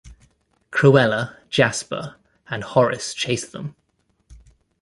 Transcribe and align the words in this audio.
Cruella, 0.71 1.37
Jasper, 1.51 2.15
and 2.49 2.63
Horace 2.63 3.13
chase 3.13 3.47
them. 3.47 3.75